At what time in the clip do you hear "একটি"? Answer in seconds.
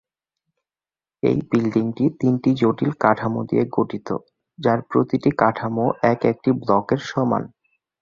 6.25-6.49